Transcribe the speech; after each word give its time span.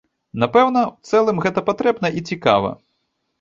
Напэўна, 0.43 0.81
у 0.91 1.09
цэлым 1.09 1.41
гэта 1.45 1.65
патрэбна 1.69 2.13
і 2.21 2.25
цікава. 2.33 2.73